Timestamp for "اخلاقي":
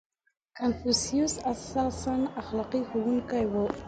2.41-2.81